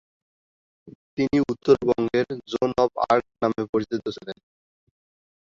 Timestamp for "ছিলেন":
4.15-4.37